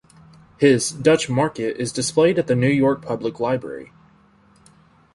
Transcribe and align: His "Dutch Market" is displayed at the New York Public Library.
His 0.57 0.89
"Dutch 0.89 1.29
Market" 1.29 1.77
is 1.79 1.93
displayed 1.93 2.39
at 2.39 2.47
the 2.47 2.55
New 2.55 2.71
York 2.71 3.03
Public 3.03 3.39
Library. 3.39 3.91